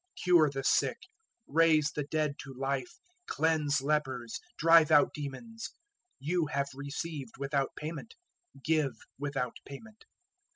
[0.17, 0.97] 010:008 Cure the sick,
[1.45, 5.69] raise the dead to life, cleanse lepers, drive out demons:
[6.17, 8.15] you have received without payment,
[8.63, 10.05] give without payment.